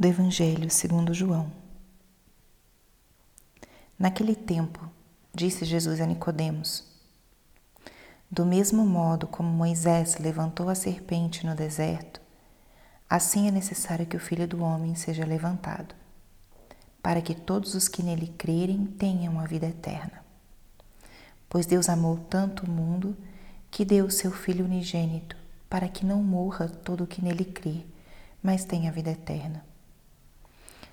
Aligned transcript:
do 0.00 0.08
Evangelho 0.08 0.70
segundo 0.70 1.12
João. 1.12 1.52
Naquele 3.98 4.34
tempo, 4.34 4.90
disse 5.34 5.66
Jesus 5.66 6.00
a 6.00 6.06
Nicodemos: 6.06 6.84
Do 8.30 8.46
mesmo 8.46 8.86
modo 8.86 9.26
como 9.26 9.50
Moisés 9.50 10.16
levantou 10.16 10.70
a 10.70 10.74
serpente 10.74 11.44
no 11.44 11.54
deserto, 11.54 12.18
assim 13.10 13.46
é 13.46 13.50
necessário 13.50 14.06
que 14.06 14.16
o 14.16 14.20
Filho 14.20 14.48
do 14.48 14.62
homem 14.62 14.94
seja 14.94 15.26
levantado, 15.26 15.94
para 17.02 17.20
que 17.20 17.34
todos 17.34 17.74
os 17.74 17.86
que 17.86 18.02
nele 18.02 18.28
crerem 18.38 18.86
tenham 18.86 19.38
a 19.38 19.44
vida 19.44 19.66
eterna. 19.66 20.24
Pois 21.46 21.66
Deus 21.66 21.90
amou 21.90 22.16
tanto 22.16 22.64
o 22.64 22.70
mundo 22.70 23.14
que 23.70 23.84
deu 23.84 24.06
o 24.06 24.10
seu 24.10 24.32
Filho 24.32 24.64
unigênito, 24.64 25.36
para 25.68 25.90
que 25.90 26.06
não 26.06 26.22
morra 26.22 26.70
todo 26.70 27.04
o 27.04 27.06
que 27.06 27.22
nele 27.22 27.44
crê, 27.44 27.84
mas 28.42 28.64
tenha 28.64 28.88
a 28.88 28.94
vida 28.94 29.10
eterna. 29.10 29.68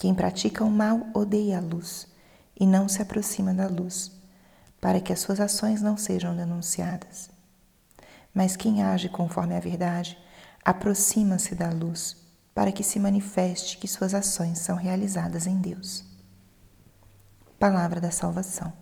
Quem 0.00 0.14
pratica 0.14 0.64
o 0.64 0.70
mal 0.70 1.08
odeia 1.12 1.58
a 1.58 1.60
luz 1.60 2.08
e 2.58 2.66
não 2.66 2.88
se 2.88 3.02
aproxima 3.02 3.52
da 3.52 3.68
luz, 3.68 4.10
para 4.80 4.98
que 4.98 5.12
as 5.12 5.20
suas 5.20 5.38
ações 5.38 5.82
não 5.82 5.94
sejam 5.94 6.34
denunciadas. 6.34 7.28
Mas 8.32 8.56
quem 8.56 8.82
age 8.82 9.10
conforme 9.10 9.54
a 9.54 9.60
verdade 9.60 10.16
aproxima-se 10.64 11.54
da 11.54 11.68
luz, 11.68 12.16
para 12.54 12.72
que 12.72 12.82
se 12.82 12.98
manifeste 12.98 13.76
que 13.76 13.86
suas 13.86 14.14
ações 14.14 14.60
são 14.60 14.74
realizadas 14.74 15.46
em 15.46 15.60
Deus. 15.60 16.02
Palavra 17.58 18.00
da 18.00 18.10
Salvação. 18.10 18.72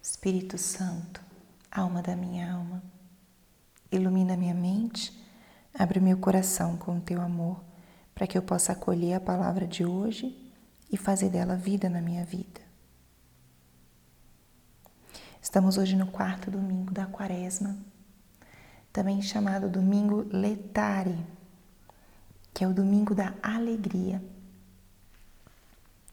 Espírito 0.00 0.56
Santo, 0.56 1.20
alma 1.72 2.02
da 2.02 2.14
minha 2.14 2.52
alma, 2.52 2.80
ilumina 3.90 4.36
minha 4.36 4.54
mente, 4.54 5.12
abre 5.74 5.98
meu 5.98 6.18
coração 6.18 6.76
com 6.76 6.98
o 6.98 7.00
teu 7.00 7.20
amor 7.20 7.66
para 8.16 8.26
que 8.26 8.36
eu 8.36 8.40
possa 8.40 8.72
acolher 8.72 9.12
a 9.12 9.20
palavra 9.20 9.66
de 9.66 9.84
hoje 9.84 10.34
e 10.90 10.96
fazer 10.96 11.28
dela 11.28 11.54
vida 11.54 11.90
na 11.90 12.00
minha 12.00 12.24
vida. 12.24 12.62
Estamos 15.40 15.76
hoje 15.76 15.94
no 15.94 16.06
quarto 16.06 16.50
domingo 16.50 16.90
da 16.94 17.04
quaresma, 17.04 17.76
também 18.90 19.20
chamado 19.20 19.68
domingo 19.68 20.26
letare, 20.32 21.14
que 22.54 22.64
é 22.64 22.66
o 22.66 22.72
domingo 22.72 23.14
da 23.14 23.34
alegria. 23.42 24.24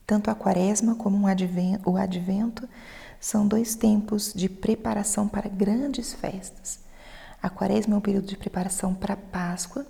Tanto 0.05 0.29
a 0.29 0.35
quaresma 0.35 0.95
como 0.95 1.25
o 1.85 1.97
advento 1.97 2.67
são 3.17 3.47
dois 3.47 3.75
tempos 3.75 4.33
de 4.33 4.49
preparação 4.49 5.25
para 5.25 5.47
grandes 5.47 6.13
festas. 6.13 6.81
A 7.41 7.49
quaresma 7.49 7.95
é 7.95 7.97
um 7.97 8.01
período 8.01 8.27
de 8.27 8.35
preparação 8.35 8.93
para 8.93 9.13
a 9.13 9.17
Páscoa 9.17 9.87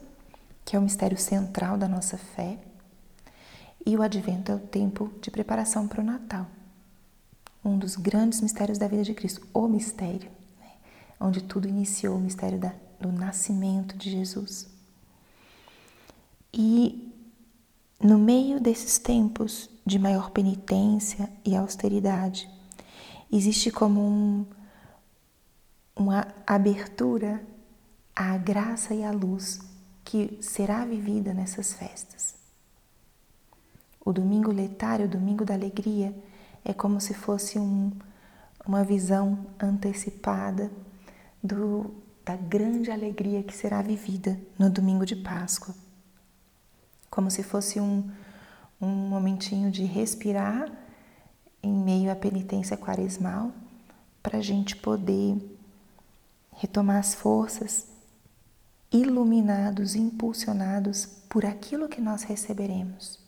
que 0.65 0.75
é 0.75 0.79
o 0.79 0.81
mistério 0.81 1.17
central 1.17 1.77
da 1.77 1.87
nossa 1.87 2.17
fé, 2.17 2.59
e 3.85 3.97
o 3.97 4.01
advento 4.01 4.51
é 4.51 4.55
o 4.55 4.59
tempo 4.59 5.11
de 5.21 5.29
preparação 5.29 5.87
para 5.87 6.01
o 6.01 6.05
Natal, 6.05 6.47
um 7.63 7.77
dos 7.77 7.95
grandes 7.95 8.39
mistérios 8.39 8.77
da 8.77 8.87
vida 8.87 9.03
de 9.03 9.13
Cristo, 9.13 9.45
o 9.53 9.67
mistério, 9.67 10.31
né? 10.59 10.71
onde 11.19 11.41
tudo 11.41 11.67
iniciou 11.67 12.15
o 12.15 12.21
mistério 12.21 12.57
da, 12.57 12.73
do 12.99 13.11
nascimento 13.11 13.97
de 13.97 14.09
Jesus. 14.09 14.69
E 16.53 17.11
no 18.01 18.17
meio 18.17 18.59
desses 18.59 18.97
tempos 18.97 19.69
de 19.85 19.99
maior 19.99 20.29
penitência 20.31 21.29
e 21.43 21.55
austeridade, 21.55 22.49
existe 23.31 23.69
como 23.69 23.99
um, 23.99 24.45
uma 25.95 26.27
abertura 26.47 27.45
à 28.15 28.37
graça 28.37 28.93
e 28.93 29.03
à 29.03 29.11
luz 29.11 29.59
que 30.03 30.37
será 30.41 30.85
vivida 30.85 31.33
nessas 31.33 31.73
festas. 31.73 32.35
O 34.05 34.11
domingo 34.11 34.51
letário, 34.51 35.05
o 35.05 35.09
domingo 35.09 35.45
da 35.45 35.53
alegria, 35.53 36.13
é 36.65 36.73
como 36.73 36.99
se 36.99 37.13
fosse 37.13 37.57
um, 37.57 37.91
uma 38.65 38.83
visão 38.83 39.45
antecipada 39.59 40.69
do, 41.41 41.93
da 42.25 42.35
grande 42.35 42.91
alegria 42.91 43.43
que 43.43 43.55
será 43.55 43.81
vivida 43.81 44.39
no 44.59 44.69
domingo 44.69 45.05
de 45.05 45.15
Páscoa. 45.15 45.73
Como 47.09 47.31
se 47.31 47.43
fosse 47.43 47.79
um, 47.79 48.09
um 48.81 48.87
momentinho 48.87 49.71
de 49.71 49.83
respirar 49.83 50.69
em 51.61 51.71
meio 51.71 52.11
à 52.11 52.15
penitência 52.15 52.75
quaresmal, 52.75 53.51
para 54.21 54.39
a 54.39 54.41
gente 54.41 54.75
poder 54.75 55.37
retomar 56.51 56.97
as 56.97 57.13
forças 57.13 57.92
iluminados, 58.93 59.95
impulsionados 59.95 61.05
por 61.27 61.45
aquilo 61.45 61.89
que 61.89 61.99
nós 61.99 62.21
receberemos. 62.21 63.19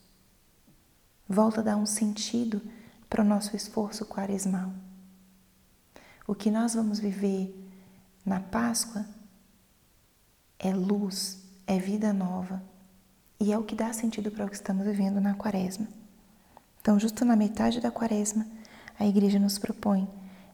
Volta 1.28 1.62
a 1.62 1.64
dar 1.64 1.76
um 1.76 1.88
sentido 1.88 2.62
para 3.10 3.24
o 3.24 3.26
nosso 3.26 3.56
esforço 3.56 4.06
quaresmal. 4.06 4.72
O 6.28 6.36
que 6.36 6.52
nós 6.52 6.76
vamos 6.76 7.00
viver 7.00 7.54
na 8.24 8.40
Páscoa 8.40 9.06
é 10.60 10.74
luz, 10.74 11.44
é 11.66 11.80
vida 11.80 12.14
nova 12.14 12.62
e 13.40 13.52
é 13.52 13.58
o 13.58 13.64
que 13.64 13.76
dá 13.76 13.92
sentido 13.92 14.32
para 14.32 14.46
o 14.46 14.50
que 14.50 14.56
estamos 14.56 14.86
vivendo 14.86 15.20
na 15.20 15.34
Quaresma. 15.34 15.88
Então, 16.80 17.00
justo 17.00 17.26
na 17.26 17.36
metade 17.36 17.82
da 17.82 17.92
Quaresma, 17.92 18.46
a 19.00 19.06
igreja 19.06 19.40
nos 19.40 19.58
propõe 19.58 20.08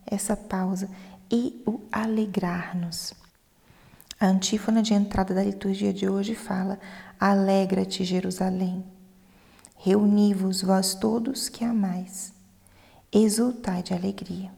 essa 0.05 0.35
pausa 0.35 0.89
e 1.29 1.61
o 1.66 1.81
alegrar-nos. 1.91 3.13
A 4.21 4.27
antífona 4.27 4.83
de 4.83 4.93
entrada 4.93 5.33
da 5.33 5.43
liturgia 5.43 5.91
de 5.91 6.07
hoje 6.07 6.35
fala: 6.35 6.79
Alegra-te, 7.19 8.03
Jerusalém. 8.03 8.85
Reuni-vos, 9.77 10.61
vós 10.61 10.93
todos 10.93 11.49
que 11.49 11.65
amais. 11.65 12.31
Exultai 13.11 13.81
de 13.81 13.95
alegria. 13.95 14.51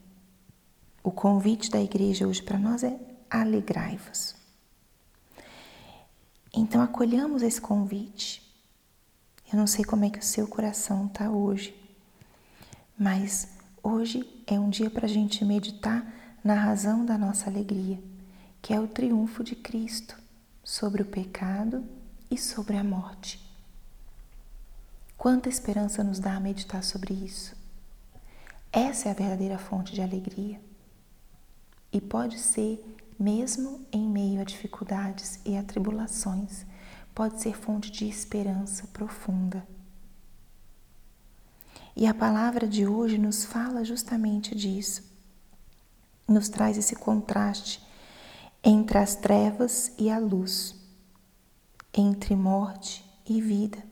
O 1.01 1.11
convite 1.11 1.71
da 1.71 1.79
igreja 1.79 2.27
hoje 2.27 2.43
para 2.43 2.59
nós 2.59 2.83
é 2.83 2.99
alegrai-vos. 3.29 4.35
Então 6.53 6.81
acolhamos 6.81 7.41
esse 7.41 7.61
convite. 7.61 8.43
Eu 9.49 9.57
não 9.57 9.65
sei 9.65 9.85
como 9.85 10.03
é 10.03 10.09
que 10.09 10.19
o 10.19 10.23
seu 10.23 10.45
coração 10.45 11.05
está 11.05 11.29
hoje, 11.29 11.73
mas 12.99 13.47
hoje 13.81 14.29
é 14.45 14.59
um 14.59 14.69
dia 14.69 14.89
para 14.89 15.05
a 15.05 15.09
gente 15.09 15.45
meditar 15.45 16.05
na 16.43 16.53
razão 16.53 17.05
da 17.05 17.17
nossa 17.17 17.49
alegria 17.49 18.11
que 18.63 18.73
é 18.73 18.79
o 18.79 18.87
triunfo 18.87 19.43
de 19.43 19.57
Cristo 19.57 20.17
sobre 20.63 21.01
o 21.01 21.05
pecado 21.05 21.83
e 22.31 22.37
sobre 22.37 22.77
a 22.77 22.83
morte. 22.83 23.37
Quanta 25.17 25.49
esperança 25.49 26.01
nos 26.01 26.17
dá 26.17 26.39
meditar 26.39 26.81
sobre 26.81 27.13
isso. 27.13 27.53
Essa 28.71 29.09
é 29.09 29.11
a 29.11 29.15
verdadeira 29.15 29.57
fonte 29.57 29.93
de 29.93 30.01
alegria. 30.01 30.61
E 31.91 31.99
pode 31.99 32.39
ser, 32.39 32.81
mesmo 33.19 33.85
em 33.91 34.07
meio 34.07 34.39
a 34.39 34.45
dificuldades 34.45 35.41
e 35.43 35.57
a 35.57 35.63
tribulações, 35.63 36.65
pode 37.13 37.41
ser 37.41 37.57
fonte 37.57 37.91
de 37.91 38.07
esperança 38.07 38.87
profunda. 38.87 39.67
E 41.97 42.07
a 42.07 42.13
palavra 42.13 42.65
de 42.65 42.87
hoje 42.87 43.17
nos 43.17 43.43
fala 43.43 43.83
justamente 43.83 44.55
disso. 44.55 45.03
Nos 46.25 46.47
traz 46.47 46.77
esse 46.77 46.95
contraste 46.95 47.91
entre 48.63 48.97
as 48.97 49.15
trevas 49.15 49.91
e 49.97 50.09
a 50.09 50.17
luz, 50.17 50.75
entre 51.93 52.35
morte 52.35 53.03
e 53.25 53.41
vida. 53.41 53.83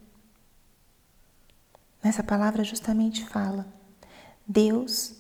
Nessa 2.02 2.24
palavra 2.24 2.64
justamente 2.64 3.28
fala: 3.28 3.68
Deus 4.48 5.16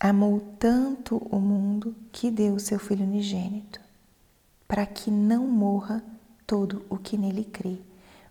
amou 0.00 0.40
tanto 0.58 1.16
o 1.16 1.40
mundo 1.40 1.94
que 2.12 2.30
deu 2.30 2.58
seu 2.58 2.78
Filho 2.78 3.04
unigênito, 3.04 3.80
para 4.66 4.84
que 4.84 5.10
não 5.10 5.46
morra 5.46 6.04
todo 6.46 6.84
o 6.88 6.98
que 6.98 7.16
nele 7.16 7.44
crê, 7.44 7.78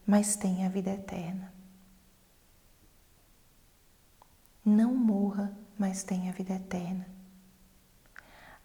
mas 0.05 0.35
tenha 0.35 0.67
a 0.67 0.69
vida 0.69 0.91
eterna. 0.91 1.53
Não 4.65 4.93
morra, 4.93 5.57
mas 5.77 6.03
tenha 6.03 6.29
a 6.29 6.33
vida 6.33 6.53
eterna. 6.53 7.16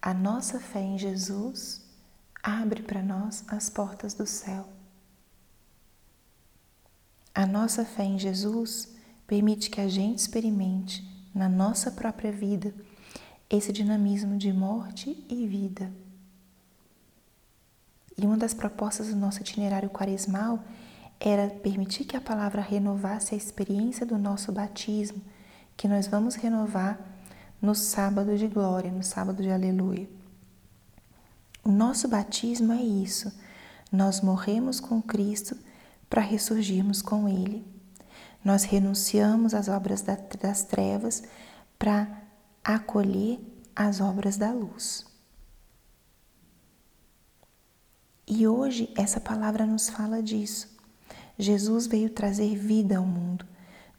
A 0.04 0.12
nossa 0.12 0.58
fé 0.58 0.80
em 0.80 0.98
Jesus 0.98 1.80
abre 2.42 2.82
para 2.82 3.00
nós 3.00 3.44
as 3.46 3.70
portas 3.70 4.14
do 4.14 4.26
céu. 4.26 4.68
A 7.32 7.46
nossa 7.46 7.84
fé 7.84 8.02
em 8.02 8.18
Jesus 8.18 8.92
permite 9.28 9.70
que 9.70 9.80
a 9.80 9.86
gente 9.86 10.18
experimente 10.18 11.08
na 11.32 11.48
nossa 11.48 11.88
própria 11.92 12.32
vida 12.32 12.74
esse 13.48 13.72
dinamismo 13.72 14.36
de 14.36 14.52
morte 14.52 15.24
e 15.28 15.46
vida. 15.46 15.92
E 18.18 18.26
uma 18.26 18.36
das 18.36 18.52
propostas 18.52 19.06
do 19.06 19.16
nosso 19.16 19.40
itinerário 19.40 19.88
quaresmal 19.88 20.64
era 21.20 21.48
permitir 21.48 22.06
que 22.06 22.16
a 22.16 22.20
palavra 22.20 22.60
renovasse 22.60 23.36
a 23.36 23.38
experiência 23.38 24.04
do 24.04 24.18
nosso 24.18 24.50
batismo, 24.50 25.22
que 25.76 25.86
nós 25.86 26.08
vamos 26.08 26.34
renovar 26.34 26.98
no 27.62 27.76
sábado 27.76 28.36
de 28.36 28.48
glória, 28.48 28.90
no 28.90 29.04
sábado 29.04 29.40
de 29.40 29.48
aleluia. 29.48 30.10
O 31.62 31.70
nosso 31.70 32.08
batismo 32.08 32.72
é 32.72 32.82
isso. 32.82 33.32
Nós 33.90 34.20
morremos 34.20 34.80
com 34.80 35.00
Cristo 35.00 35.56
para 36.10 36.20
ressurgirmos 36.20 37.00
com 37.00 37.28
Ele. 37.28 37.64
Nós 38.44 38.64
renunciamos 38.64 39.54
às 39.54 39.68
obras 39.68 40.02
das 40.02 40.64
trevas 40.64 41.22
para 41.78 42.08
acolher 42.64 43.38
as 43.76 44.00
obras 44.00 44.36
da 44.36 44.50
luz. 44.50 45.06
E 48.26 48.48
hoje 48.48 48.92
essa 48.96 49.20
palavra 49.20 49.64
nos 49.64 49.88
fala 49.88 50.20
disso. 50.20 50.76
Jesus 51.38 51.86
veio 51.86 52.10
trazer 52.10 52.56
vida 52.56 52.98
ao 52.98 53.06
mundo, 53.06 53.46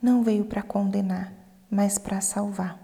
não 0.01 0.21
veio 0.21 0.45
para 0.45 0.61
condenar, 0.61 1.33
mas 1.69 1.97
para 1.97 2.19
salvar. 2.19 2.82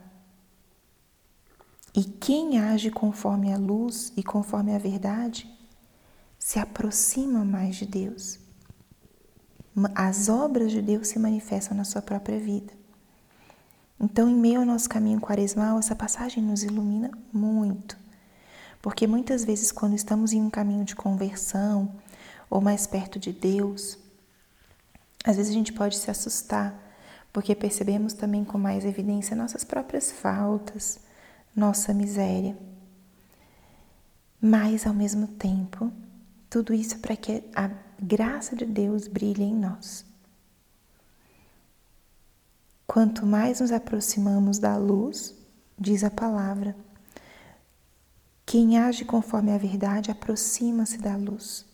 E 1.95 2.03
quem 2.03 2.59
age 2.59 2.91
conforme 2.91 3.51
a 3.51 3.57
luz 3.57 4.13
e 4.15 4.23
conforme 4.23 4.75
a 4.75 4.79
verdade 4.79 5.49
se 6.37 6.59
aproxima 6.59 7.43
mais 7.43 7.75
de 7.75 7.85
Deus 7.85 8.39
as 9.95 10.29
obras 10.29 10.71
de 10.71 10.81
Deus 10.81 11.07
se 11.07 11.19
manifestam 11.19 11.77
na 11.77 11.83
sua 11.83 12.01
própria 12.01 12.39
vida. 12.39 12.73
Então, 13.99 14.29
em 14.29 14.35
meio 14.35 14.61
ao 14.61 14.65
nosso 14.65 14.89
caminho 14.89 15.19
quaresmal, 15.19 15.77
essa 15.77 15.95
passagem 15.95 16.41
nos 16.41 16.63
ilumina 16.63 17.11
muito. 17.31 17.97
Porque 18.81 19.05
muitas 19.05 19.43
vezes, 19.43 19.71
quando 19.71 19.95
estamos 19.95 20.31
em 20.31 20.41
um 20.41 20.49
caminho 20.49 20.85
de 20.85 20.95
conversão 20.95 21.93
ou 22.49 22.61
mais 22.61 22.87
perto 22.87 23.19
de 23.19 23.33
Deus, 23.33 23.97
às 25.23 25.35
vezes 25.35 25.51
a 25.51 25.55
gente 25.55 25.73
pode 25.73 25.97
se 25.97 26.09
assustar, 26.09 26.73
porque 27.31 27.53
percebemos 27.53 28.13
também 28.13 28.43
com 28.45 28.57
mais 28.57 28.85
evidência 28.85 29.35
nossas 29.35 29.65
próprias 29.65 30.11
faltas, 30.11 30.99
nossa 31.55 31.93
miséria. 31.93 32.57
Mas, 34.41 34.87
ao 34.87 34.93
mesmo 34.93 35.27
tempo, 35.27 35.91
tudo 36.49 36.73
isso 36.73 36.99
para 36.99 37.15
que 37.15 37.43
a 37.55 37.69
graça 38.01 38.55
de 38.55 38.65
Deus 38.65 39.07
brilhe 39.07 39.43
em 39.43 39.55
nós. 39.55 40.05
Quanto 42.87 43.25
mais 43.25 43.59
nos 43.59 43.71
aproximamos 43.71 44.57
da 44.57 44.75
luz, 44.77 45.35
diz 45.77 46.03
a 46.03 46.09
palavra, 46.09 46.75
quem 48.45 48.79
age 48.79 49.05
conforme 49.05 49.51
a 49.51 49.59
verdade 49.59 50.09
aproxima-se 50.09 50.97
da 50.97 51.15
luz, 51.15 51.65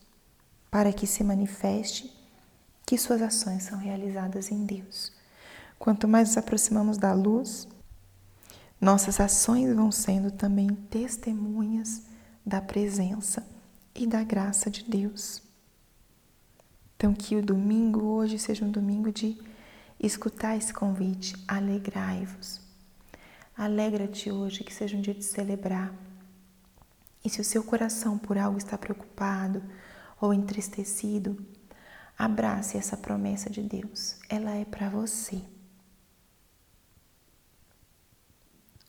para 0.70 0.92
que 0.92 1.08
se 1.08 1.24
manifeste 1.24 2.14
que 2.86 2.98
suas 2.98 3.22
ações 3.22 3.64
são 3.64 3.78
realizadas 3.80 4.52
em 4.52 4.66
Deus. 4.66 5.14
Quanto 5.80 6.06
mais 6.06 6.28
nos 6.28 6.38
aproximamos 6.38 6.98
da 6.98 7.14
luz, 7.14 7.66
nossas 8.80 9.20
ações 9.20 9.74
vão 9.74 9.92
sendo 9.92 10.32
também 10.32 10.68
testemunhas 10.68 12.04
da 12.46 12.62
presença 12.62 13.46
e 13.94 14.06
da 14.06 14.24
graça 14.24 14.70
de 14.70 14.84
Deus. 14.84 15.42
Então, 16.96 17.14
que 17.14 17.36
o 17.36 17.42
domingo 17.42 18.04
hoje 18.04 18.38
seja 18.38 18.64
um 18.64 18.72
domingo 18.72 19.12
de 19.12 19.38
escutar 20.00 20.56
esse 20.58 20.74
convite, 20.74 21.36
alegrai-vos. 21.48 22.62
Alegra-te 23.58 24.32
hoje, 24.32 24.64
que 24.64 24.74
seja 24.74 24.98
um 24.98 25.02
dia 25.02 25.14
de 25.14 25.24
celebrar. 25.24 25.94
E 27.24 27.30
se 27.30 27.42
o 27.42 27.44
seu 27.44 27.64
coração 27.64 28.18
por 28.18 28.38
algo 28.38 28.58
está 28.58 28.78
preocupado 28.78 29.64
ou 30.20 30.34
entristecido, 30.34 31.44
abrace 32.18 32.78
essa 32.78 32.96
promessa 32.96 33.50
de 33.50 33.62
Deus. 33.62 34.18
Ela 34.30 34.52
é 34.52 34.66
para 34.66 34.90
você. 34.90 35.42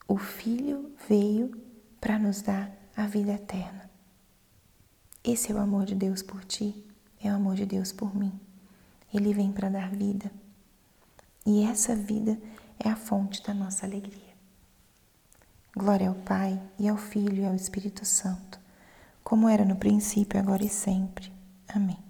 O 0.07 0.17
Filho 0.17 0.91
veio 1.09 1.51
para 1.99 2.17
nos 2.17 2.41
dar 2.41 2.71
a 2.95 3.05
vida 3.05 3.33
eterna. 3.33 3.89
Esse 5.23 5.51
é 5.51 5.55
o 5.55 5.59
amor 5.59 5.85
de 5.85 5.93
Deus 5.93 6.21
por 6.21 6.45
ti, 6.45 6.85
é 7.21 7.29
o 7.29 7.35
amor 7.35 7.55
de 7.55 7.65
Deus 7.65 7.91
por 7.91 8.15
mim. 8.15 8.31
Ele 9.13 9.33
vem 9.33 9.51
para 9.51 9.69
dar 9.69 9.89
vida. 9.89 10.31
E 11.45 11.63
essa 11.63 11.93
vida 11.95 12.39
é 12.79 12.87
a 12.87 12.95
fonte 12.95 13.43
da 13.43 13.53
nossa 13.53 13.85
alegria. 13.85 14.33
Glória 15.75 16.07
ao 16.07 16.15
Pai, 16.15 16.59
e 16.79 16.87
ao 16.87 16.97
Filho 16.97 17.43
e 17.43 17.45
ao 17.45 17.53
Espírito 17.53 18.05
Santo, 18.05 18.59
como 19.23 19.49
era 19.49 19.65
no 19.65 19.75
princípio, 19.75 20.39
agora 20.39 20.63
e 20.63 20.69
sempre. 20.69 21.31
Amém. 21.67 22.06